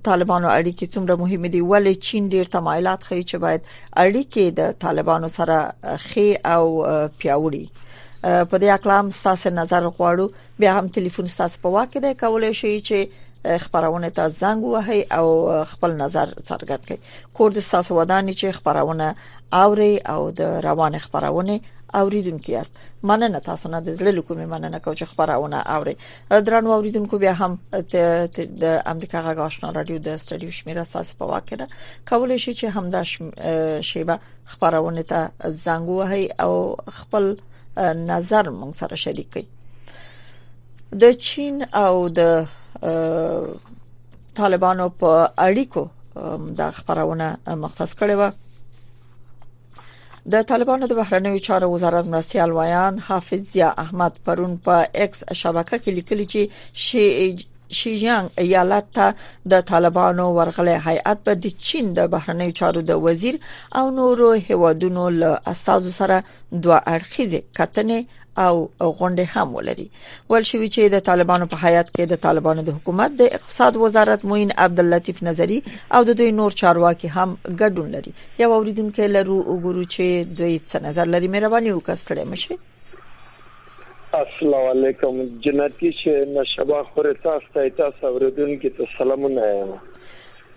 طالبانو 0.04 0.50
اړیکې 0.56 0.92
څومره 0.98 1.20
مهمه 1.22 1.54
دي 1.56 1.64
ولې 1.68 2.10
چین 2.10 2.30
ډیر 2.36 2.44
تمایلات 2.58 3.04
خي 3.10 3.22
چې 3.24 3.36
باید 3.46 3.62
اړیکې 3.78 4.60
د 4.62 4.74
طالبانو 4.88 5.28
سره 5.28 5.98
خي 6.10 6.30
او 6.46 6.86
پیاوړي 7.22 7.66
په 8.24 8.58
دې 8.64 8.70
اقلام 8.74 9.08
تاسو 9.24 9.50
نظر 9.58 9.86
غواړو 9.88 10.32
بیا 10.60 10.74
هم 10.80 10.88
ټلیفون 10.98 11.26
تاسو 11.40 11.60
په 11.66 11.70
واکه 11.76 12.00
ده 12.06 12.14
کولای 12.22 12.54
شي 12.60 12.72
چې 12.90 13.62
خبرونه 13.64 14.10
ته 14.20 14.28
زنګ 14.28 14.64
وهي 14.76 15.02
او 15.18 15.26
خپل 15.72 15.92
نظر 16.04 16.30
څرګند 16.38 16.86
کړي 16.88 16.98
کور 17.40 17.52
د 17.58 17.68
تاسو 17.74 17.96
ودانې 17.96 18.34
چې 18.34 18.52
خبرونه 18.52 19.16
اوري 19.64 19.98
او 20.16 20.32
د 20.40 20.60
روان 20.68 20.98
خبرونه 21.08 21.60
اوریدونکو 21.98 22.52
یاست 22.52 22.78
مننه 23.10 23.40
تاسو 23.50 23.70
نه 23.70 23.80
د 23.88 23.98
زړه 23.98 24.20
کوم 24.30 24.40
مننه 24.50 24.80
کو 24.86 24.96
چې 24.96 25.04
خبرونه 25.04 25.58
اوري 25.76 25.96
درن 26.48 26.68
اوریدونکو 26.78 27.18
بیا 27.24 27.34
هم 27.44 27.52
د 27.76 28.66
امریکا 28.86 29.22
غږ 29.28 29.38
آشنا 29.38 29.70
رادیو 29.76 29.98
د 29.98 30.08
استډیو 30.08 30.52
شمیره 30.62 30.84
ساس 30.96 31.16
په 31.20 31.26
واکه 31.26 31.56
ده 31.56 31.68
کولای 32.14 32.40
شي 32.46 32.54
چې 32.54 32.76
همدا 32.80 33.04
شیبه 33.82 34.20
خبرونه 34.54 35.02
ته 35.12 35.52
زنګ 35.68 35.98
وهي 36.00 36.30
او 36.46 36.54
خپل 37.02 37.36
نظر 37.78 38.50
مون 38.50 38.72
سره 38.74 38.96
شریک 39.06 39.30
کړي 39.32 39.48
د 41.04 41.12
چین 41.28 41.64
او 41.74 42.10
د 42.10 42.20
طالبانو 44.40 44.90
په 45.04 45.26
اړیکو 45.38 45.88
د 46.62 46.72
خبرونه 46.80 47.28
مختص 47.66 47.94
کړي 47.94 48.16
و 48.16 48.32
د 50.34 50.44
طالبانو 50.50 50.88
د 50.90 50.94
بهرنیو 51.00 51.40
چارو 51.48 51.72
وزارت 51.74 52.06
مرستيال 52.12 52.52
ویان 52.58 53.00
حافظ 53.08 53.42
ضیا 53.54 53.70
احمد 53.86 54.20
پرون 54.26 54.54
په 54.68 54.84
پا 54.84 55.00
ایکس 55.00 55.24
شبکه 55.42 55.78
کې 55.78 55.92
لیکلي 55.98 56.26
چې 56.34 56.62
شي 56.84 57.08
شیجان 57.70 58.28
ایالت 58.44 58.86
ته 58.94 59.14
د 59.52 59.62
طالبانو 59.68 60.24
ورغلي 60.38 60.76
هیئت 60.86 61.24
به 61.26 61.36
د 61.44 61.48
چین 61.68 61.94
د 61.94 62.08
بهرنیو 62.12 62.52
چارو 62.60 62.82
د 62.82 62.92
وزیر 63.06 63.36
او 63.76 63.92
نورو 63.92 64.32
هیوادونو 64.32 65.10
له 65.10 65.32
استادو 65.52 65.92
سره 65.92 66.24
دوه 66.52 66.78
اړخیزه 66.86 67.42
کتنې 67.58 68.04
او 68.48 68.54
غونډه 69.00 69.26
هم 69.36 69.56
ولري 69.56 69.88
ول 70.30 70.44
شوی 70.44 70.70
چې 70.76 70.82
د 70.94 71.00
طالبانو 71.10 71.48
په 71.52 71.58
حیات 71.64 71.88
کې 71.96 72.04
د 72.12 72.22
طالبانو 72.26 72.62
د 72.62 72.76
حکومت 72.78 73.12
د 73.22 73.32
اقتصاد 73.38 73.78
وزارت 73.78 74.26
موین 74.26 74.52
عبد 74.58 74.80
اللطیف 74.80 75.24
نظری 75.24 75.62
او 75.96 76.04
د 76.04 76.10
دوی 76.18 76.32
نور 76.32 76.52
چارواکي 76.52 77.08
هم 77.08 77.38
ګډون 77.48 77.88
لري 77.96 78.14
یو 78.40 78.54
اوریدونکو 78.54 79.08
لرو 79.16 79.38
وګورو 79.48 79.84
چې 79.94 80.36
دوی 80.38 80.60
څه 80.70 80.76
نظر 80.88 81.06
لري 81.16 81.28
مې 81.34 81.40
رواني 81.44 81.72
وکړه 81.74 82.24
مشه 82.36 82.56
السلام 84.18 84.66
علیکم 84.72 85.16
جنتی 85.46 85.90
چې 86.00 86.34
نشبا 86.34 86.82
خور 86.90 87.06
تاسو 87.22 87.48
ته 87.56 87.64
تاسو 87.80 88.10
اوریدونکو 88.12 88.70
ته 88.80 88.86
سلامونه 88.98 89.46
یم 89.54 89.72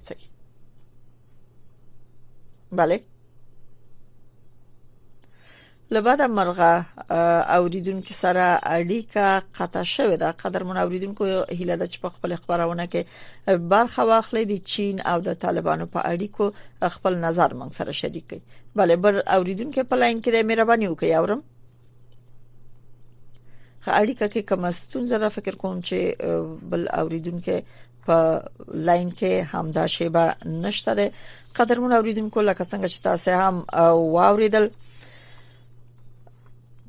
بله 2.81 2.99
لبد 5.95 6.21
مرغه 6.23 6.87
اوریدونکو 7.57 8.15
سره 8.17 8.45
اړیکه 8.77 9.25
قطع 9.59 9.83
شوه 9.91 10.17
ده 10.23 10.31
قدر 10.43 10.65
مون 10.71 10.77
اوریدونکو 10.83 11.25
هیله 11.51 11.77
ده 11.77 11.87
چې 11.87 11.99
په 12.05 12.09
خپل 12.15 12.35
خبرونه 12.45 12.87
کې 12.93 13.03
برخه 13.73 14.03
واخلې 14.07 14.43
د 14.53 14.63
چین 14.73 15.01
او 15.11 15.21
د 15.29 15.35
طالبانو 15.45 15.87
په 15.97 16.01
اړیکو 16.15 16.53
خپل 16.97 17.15
نظر 17.27 17.55
مون 17.61 17.71
سره 17.79 17.93
شریک 18.03 18.25
کړي 18.31 18.41
bale 18.81 18.97
بر 19.07 19.21
اوریدونکو 19.37 19.81
په 19.91 19.97
لاین 20.03 20.23
کې 20.23 20.45
مهرباني 20.51 20.87
وکړئ 20.89 21.13
اورم 21.21 21.43
0 21.43 21.54
اړیکه 24.01 24.27
کې 24.33 24.43
کوم 24.49 24.65
ستونزه 24.79 25.17
را 25.23 25.29
فکر 25.37 25.55
کوم 25.63 25.77
چې 25.89 25.99
بل 26.75 26.83
اوریدونکو 27.01 27.57
په 28.07 28.17
لاین 28.89 29.09
کې 29.19 29.33
همدا 29.53 29.85
شیبه 29.95 30.25
نشته 30.63 30.93
ده 31.01 31.07
قدرمن 31.57 31.93
اوریدونکو 31.97 32.39
لکه 32.49 32.65
څنګه 32.71 32.89
چې 32.93 32.99
تاسو 33.07 33.33
هم 33.43 33.57
واوریدل 34.17 34.65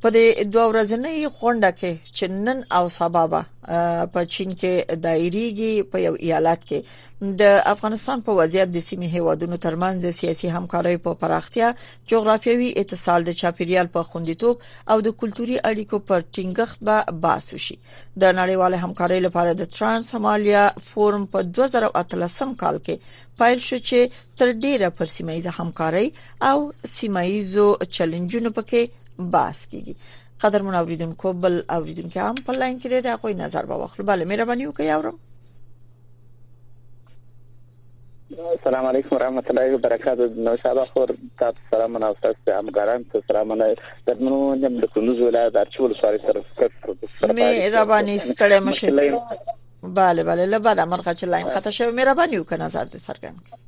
په 0.03 0.09
دې 0.13 0.45
دوه 0.53 0.63
ورځنۍ 0.71 1.17
غونډه 1.39 1.69
کې 1.79 2.13
چې 2.17 2.29
نن 2.45 2.59
او 2.77 2.83
سبا 2.99 3.23
به 3.33 3.41
په 4.15 4.23
چین 4.33 4.49
کې 4.61 4.73
دایریږي 5.05 5.73
په 5.91 5.97
یو 6.07 6.13
ایالت 6.25 6.61
کې 6.69 6.79
د 7.41 7.55
افغانستان 7.73 8.21
په 8.25 8.31
وضعیت 8.39 8.69
د 8.71 8.77
سیمې 8.89 9.07
هیوادونو 9.15 9.57
ترمنځ 9.65 9.95
د 10.05 10.15
سیاسي 10.19 10.47
همکارۍ 10.55 10.95
په 11.05 11.11
پراختیا 11.21 11.69
جغرافیوي 12.11 12.69
اتصال 12.81 13.19
د 13.29 13.37
چاپیریال 13.41 13.87
په 13.95 14.03
خوندیتوب 14.09 14.55
او 14.91 14.97
د 15.07 15.15
کلتوري 15.23 15.55
اړیکو 15.69 15.97
پر 16.09 16.19
ټینګښت 16.35 16.77
به 16.87 16.97
باس 17.27 17.43
وشي 17.55 17.77
د 18.21 18.25
نړیوال 18.39 18.73
همکارۍ 18.83 19.19
لپاره 19.27 19.55
د 19.61 19.71
ترانس 19.77 20.13
همالیا 20.17 20.65
فورم 20.89 21.25
په 21.37 21.45
2013 21.61 22.53
کال 22.63 22.81
کې 22.89 23.23
پایل 23.39 23.63
شو 23.69 23.79
چې 23.87 24.19
تر 24.41 24.53
ډیره 24.67 24.91
پر 24.99 25.15
سیمه 25.17 25.31
ایز 25.39 25.47
همکارۍ 25.61 26.13
او 26.51 26.57
سیمه 26.99 27.25
ایزو 27.33 27.67
چیلنجونو 27.97 28.53
پکې 28.59 29.04
بحث 29.19 29.67
کیږي 29.67 29.95
قدر 30.41 30.61
مون 30.63 30.75
اوریدونکو 30.75 31.33
بل 31.33 31.61
اوریدونکو 31.77 32.19
هم 32.19 32.35
په 32.47 32.53
لاین 32.57 32.79
کې 32.79 33.07
د 33.07 33.15
هغه 33.15 33.37
نظر 33.45 33.65
به 33.65 33.77
واخلو 33.81 34.05
بله 34.05 34.25
مهرباني 34.25 34.67
وکړئ 34.67 34.89
اورم 34.95 35.21
السلام 38.51 38.85
علیکم 38.85 39.15
ورحمۃ 39.15 39.49
اللہ 39.49 39.73
وبرکاتہ 39.73 40.25
نو 40.47 40.55
شابه 40.63 40.85
خور 40.93 41.13
تاسو 41.41 41.61
سره 41.73 41.87
منافسه 41.95 42.33
ته 42.47 42.61
همګران 42.61 43.05
ته 43.13 43.21
سره 43.29 43.43
من 43.51 43.63
د 44.09 44.19
منو 44.23 44.79
د 44.85 44.89
کندوز 44.95 45.21
ولایت 45.25 45.59
ارچول 45.63 45.95
ساري 46.01 46.19
سره 46.25 46.45
سره 46.61 47.37
مهرباني 47.43 48.17
ستړی 48.25 48.65
مشه 48.69 49.93
بله 49.99 50.25
بله 50.31 50.45
له 50.45 50.57
بعد 50.67 50.81
امر 50.87 51.03
غچ 51.09 51.23
لاین 51.35 51.49
خطا 51.57 51.75
شوی 51.79 51.91
مهرباني 51.99 52.41
وکړه 52.41 52.65
نظر 52.65 52.95
دې 52.95 53.05
سرګند 53.09 53.63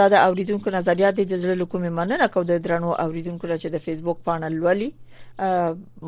دا 0.00 0.08
د 0.14 0.24
اوریدونکو 0.30 0.72
نظریات 0.76 1.16
دي 1.20 1.24
د 1.32 1.40
زړه 1.44 1.66
کومې 1.72 1.96
مننه 2.00 2.28
کو 2.36 2.42
د 2.50 2.62
درنو 2.68 2.92
اوریدونکو 3.06 3.46
چې 3.60 3.68
د 3.76 3.82
فیسبوک 3.86 4.20
پاڼه 4.28 4.52
لولي 4.58 4.90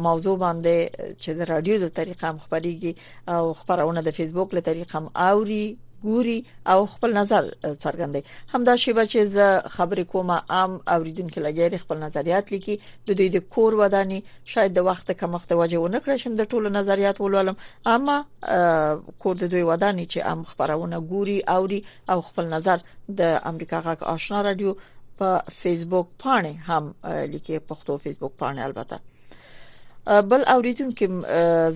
موضوع 0.07 0.37
باندې 0.45 1.07
چې 1.23 1.31
د 1.40 1.51
رادیو 1.53 1.81
د 1.87 1.92
طریقه 2.01 2.29
هم 2.31 2.40
خبريږي 2.45 2.92
او 3.29 3.55
خبرونه 3.62 4.05
د 4.11 4.16
فیسبوک 4.21 4.55
له 4.55 4.64
طریقه 4.68 4.99
هم 4.99 5.11
اوري 5.31 5.64
ګوري 6.07 6.38
او 6.73 6.81
خپل 6.95 7.11
نظر 7.19 7.49
څرګندوي 7.83 8.25
همدا 8.55 8.75
شی 8.83 8.93
چې 9.12 9.21
ز 9.35 9.38
خبرې 9.77 10.05
کومه 10.12 10.37
عام 10.57 10.73
اوریدونکو 10.95 11.38
لګیری 11.47 11.79
خپل 11.85 11.97
نظریات 12.07 12.47
لیکي 12.55 12.77
د 13.09 13.19
دوی 13.19 13.29
د 13.37 13.45
کور 13.57 13.71
ودانی 13.83 14.19
شاید 14.53 14.73
د 14.79 14.87
وخت 14.91 15.07
کمښت 15.21 15.51
وجه 15.61 15.79
ونه 15.83 15.99
کړی 16.05 16.17
شم 16.23 16.33
د 16.41 16.49
ټولو 16.53 16.69
نظریات 16.79 17.17
ولولم 17.21 17.57
اما 17.95 18.17
کور 19.23 19.35
د 19.43 19.53
دوی 19.53 19.65
ودانی 19.71 20.05
چې 20.12 20.19
عام 20.29 20.41
خبرونه 20.51 20.97
ګوري 21.12 21.38
اوري 21.57 21.81
او 22.15 22.19
خپل 22.29 22.45
نظر 22.57 22.79
د 23.21 23.38
امریکا 23.53 23.81
غاک 23.87 24.03
آشنا 24.17 24.43
رادیو 24.49 24.75
په 24.83 25.55
فیسبوک 25.62 26.09
باندې 26.21 26.53
هم 26.69 27.33
لیکي 27.35 27.59
پښتو 27.69 28.03
فیسبوک 28.05 28.38
باندې 28.45 28.69
البته 28.69 29.05
بل 30.07 30.43
اوریدونکو 30.53 31.05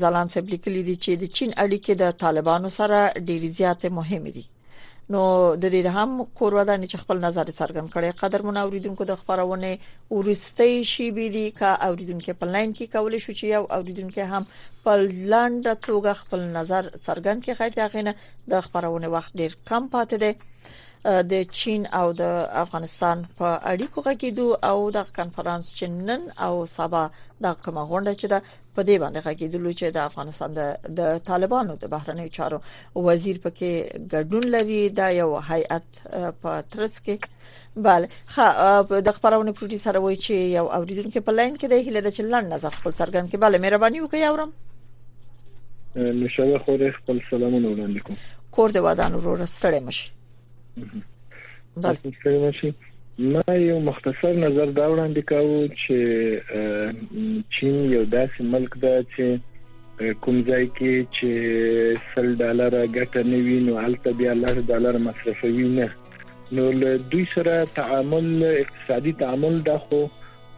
ځلان 0.00 0.28
صاحب 0.34 0.48
لیکلي 0.54 0.82
دي 0.88 0.94
چې 1.04 1.10
د 1.22 1.24
چین 1.36 1.50
اړیکې 1.64 1.94
د 2.02 2.16
طالبانو 2.22 2.70
سره 2.78 2.98
ډېری 3.28 3.50
زیات 3.58 3.80
مهمه 3.98 4.30
دي 4.38 4.42
نو 5.14 5.22
د 5.64 5.70
دې 5.74 5.82
هم 6.00 6.10
کورودان 6.40 6.80
چې 6.90 6.96
خپل 7.02 7.16
نظر 7.26 7.46
څرګند 7.58 7.88
کړي 7.94 8.10
قدر 8.22 8.40
مون 8.46 8.56
اوریدونکو 8.64 9.02
د 9.10 9.20
خبرونه 9.20 9.70
ورستي 10.16 10.74
شي 10.92 11.06
بي 11.18 11.26
دي 11.36 11.44
کا 11.60 11.70
اوریدونکو 11.88 12.32
په 12.40 12.46
لاین 12.56 12.72
کې 12.76 12.86
کول 12.96 13.14
شو 13.24 13.32
چې 13.38 13.44
یو 13.54 13.64
اوریدونکو 13.76 14.22
هم 14.32 14.44
په 14.88 14.96
لاند 15.34 15.66
توګه 15.86 16.12
خپل 16.22 16.40
نظر 16.58 16.82
څرګند 17.06 17.38
کړي 17.44 17.54
خیر 17.62 17.72
دا 17.78 17.86
غینه 17.94 18.14
د 18.54 18.66
خبرونه 18.66 19.08
وخت 19.14 19.32
ډیر 19.44 19.56
کم 19.72 19.82
پاتې 19.92 20.16
دی 20.26 20.32
د 21.32 21.34
چین 21.58 21.82
او 21.98 22.04
د 22.22 22.22
افغانستان 22.64 23.20
په 23.40 23.48
اړیکو 23.72 24.02
غږیدو 24.06 24.46
او 24.70 24.90
د 24.96 25.02
کانفرنس 25.18 25.68
چنن 25.80 26.22
او 26.46 26.52
سبا 26.76 27.02
د 27.44 27.54
کومه 27.64 27.82
غونډه 27.90 28.12
چې 28.20 28.26
ده 28.32 28.38
په 28.74 28.80
دې 28.88 28.96
باندې 29.02 29.22
غږیدلو 29.26 29.70
چې 29.80 29.86
د 29.96 29.98
افغانستان 30.08 30.54
د 30.54 30.76
د 31.00 31.18
طالبانو 31.28 31.76
د 31.84 31.88
بهرنیو 31.94 32.32
چارو 32.38 32.58
وزیر 33.08 33.36
پکې 33.44 33.72
ګډون 34.14 34.44
لري 34.56 34.80
دا 35.00 35.08
یو 35.20 35.28
هیئت 35.50 35.88
په 36.42 36.52
ترڅ 36.72 37.00
کې 37.06 37.16
بله 37.76 38.06
خا 38.34 38.46
د 39.06 39.12
خبرونه 39.16 39.52
پروډوسر 39.52 39.96
وایي 39.96 40.18
چې 40.24 40.32
یو 40.58 40.66
اوریدونکو 40.80 41.24
په 41.28 41.32
لاین 41.38 41.56
کې 41.56 41.66
د 41.68 41.86
هله 41.88 42.00
د 42.08 42.16
چلن 42.18 42.52
نظر 42.56 42.72
خپل 42.80 42.90
څرګند 42.90 43.26
کې 43.30 43.42
بله 43.46 43.62
مهرباني 43.66 44.00
وکړئ 44.00 44.22
اورم 44.22 44.52
نشه 45.96 46.60
خو 46.64 46.76
خپل 46.98 47.24
سلامونه 47.30 47.72
وړاندې 47.72 48.00
کوم 48.04 48.16
کور 48.58 48.70
دې 48.70 48.86
ودان 48.90 49.14
ورور 49.22 49.44
ستړی 49.54 49.80
مشه 49.90 50.15
بله 51.76 52.72
ما 53.18 53.54
یو 53.68 53.78
مختصر 53.88 54.32
نظر 54.44 54.68
دا 54.78 54.84
وړاندې 54.90 55.22
کاوه 55.30 55.60
چې 55.80 55.96
چین 57.58 57.76
یو 57.94 58.02
داسې 58.16 58.40
ملک 58.54 58.72
ده 58.84 58.90
چې 59.14 59.24
کوم 60.26 60.36
ځای 60.48 60.64
کې 60.76 60.92
چې 61.16 61.28
سل 62.14 62.28
ډالر 62.42 62.72
ګټه 62.96 63.20
نه 63.30 63.38
وینو 63.46 63.72
هلته 63.84 64.08
بیا 64.18 64.32
لږ 64.44 64.56
ډالر 64.72 64.94
مصرفوي 65.06 65.66
نه 65.78 65.88
نو 66.58 66.64
له 66.80 66.90
دوی 67.14 67.24
سره 67.34 67.52
تعامل 67.78 68.26
اقتصادي 68.62 69.12
تعامل 69.24 69.54
دا 69.70 69.76
خو 69.86 70.00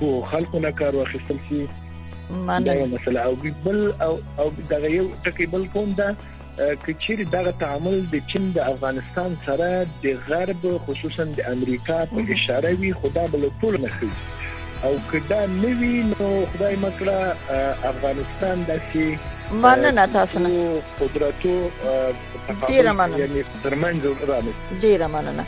په 0.00 0.10
خلکو 0.34 0.68
نه 0.70 0.78
کار 0.82 1.00
واخیستل 1.04 1.40
شي 1.50 1.62
مننه 2.30 2.86
مسله 2.86 3.20
او 3.20 3.34
بل 3.64 3.92
او 4.02 4.18
او 4.38 4.52
دغه 4.70 4.90
یو 4.90 5.06
ټکی 5.24 5.46
بل 5.50 5.66
کوم 5.72 5.92
دا 5.98 6.14
کچېری 6.60 7.24
دغه 7.34 7.52
تعامل 7.60 8.00
د 8.12 8.22
چین 8.32 8.50
د 8.56 8.70
افغانستان 8.72 9.36
سره 9.46 9.68
د 10.06 10.24
غرب 10.28 10.66
خصوصا 10.86 11.24
د 11.38 11.48
امریکا 11.54 11.98
په 12.14 12.38
اشاره 12.38 12.72
وی 12.82 12.92
خدا 13.02 13.26
بل 13.34 13.48
ټول 13.60 13.78
مخې 13.84 14.52
او 14.86 14.94
کدا 15.10 15.44
نوی 15.52 15.92
نو 16.14 16.32
خدای 16.52 16.76
مکړه 16.86 17.60
افغانستان 17.92 18.64
د 18.72 18.80
شي 18.92 19.06
مننه 19.66 20.06
تاسو 20.16 20.42
نه 20.48 20.64
قدرتو 21.04 21.54
ډیر 22.72 22.90
مننه 23.02 24.74
ډیر 24.88 25.06
مننه 25.18 25.44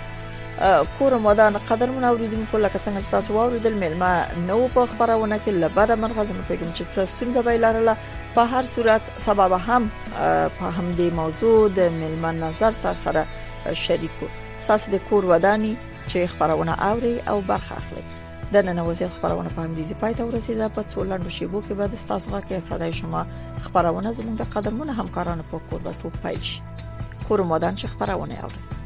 کور 0.99 1.17
مودان 1.17 1.59
قدر 1.71 1.91
من 1.91 2.05
اوریدونکو 2.05 2.59
لکه 2.59 2.79
څنګه 2.79 3.01
چې 3.01 3.11
تاسو 3.11 3.35
واوریدل 3.35 3.75
مېلمه 3.75 4.47
نو 4.47 4.59
په 4.77 4.87
خبرونه 4.93 5.37
کې 5.39 5.51
له 5.65 5.69
بده 5.75 5.95
مرغه 5.97 6.25
زموږ 6.31 6.49
پیغام 6.49 6.71
چې 6.75 6.83
څه 6.95 7.07
ستونزه 7.11 7.43
به 7.43 7.57
لرله 7.57 7.97
په 8.35 8.45
هر 8.53 8.63
صورت 8.71 9.03
سبب 9.27 9.53
هم 9.69 9.91
په 10.59 10.67
همدې 10.79 11.15
موضوع 11.19 11.69
د 11.75 11.81
مېلمه 12.01 12.33
نظر 12.43 12.73
تاسو 12.87 13.03
سره 13.05 13.27
شریکو 13.81 14.27
ساس 14.69 14.87
د 14.95 15.01
کور 15.11 15.25
ودانی 15.33 15.71
چې 16.09 16.17
خبرونه 16.33 16.75
اوري 16.89 17.13
او 17.35 17.41
برخه 17.51 17.77
اخلي 17.83 18.03
د 18.53 18.57
نن 18.57 18.79
ورځې 18.85 19.03
خبرونه 19.19 19.49
په 19.49 19.65
همدې 19.67 20.01
ځای 20.01 20.15
ته 20.23 20.27
ورسیده 20.33 20.69
په 20.81 20.85
څو 20.89 21.01
لاندو 21.13 21.31
شیبو 21.37 21.61
کې 21.69 21.73
بعد 21.73 21.99
تاسو 22.09 22.31
غواړئ 22.31 22.51
چې 22.51 22.71
ساده 22.71 22.93
شما 23.03 23.27
خبرونه 23.69 24.13
زموږ 24.19 24.43
د 24.43 24.51
قدرمن 24.57 24.91
همکارانو 25.03 25.43
په 25.53 25.61
کور 25.71 25.81
به 25.87 25.95
ټوپ 26.03 26.15
پېښ 26.27 26.47
کور 27.31 27.43
مودان 27.53 27.77
چې 27.77 27.87
خبرونه 27.95 28.35
اوري 28.49 28.78